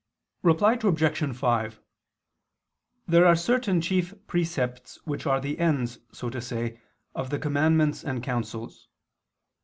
Reply 0.41 0.79
Obj. 0.81 1.35
5: 1.37 1.79
There 3.07 3.23
are 3.27 3.35
certain 3.35 3.81
chief 3.81 4.15
precepts 4.25 4.97
which 5.05 5.27
are 5.27 5.39
the 5.39 5.59
ends, 5.59 5.99
so 6.11 6.31
to 6.31 6.41
say, 6.41 6.81
of 7.13 7.29
the 7.29 7.37
commandments 7.37 8.03
and 8.03 8.23
counsels. 8.23 8.87